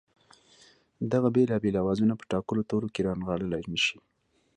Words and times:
دغه 1.11 1.27
بېلابېل 1.35 1.75
آوازونه 1.83 2.13
په 2.19 2.25
ټاکلو 2.31 2.67
تورو 2.69 2.87
کې 2.93 3.05
رانغاړلای 3.07 3.63
نه 3.71 3.79
شي 3.85 3.97